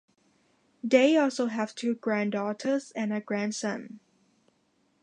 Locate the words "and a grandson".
2.95-3.99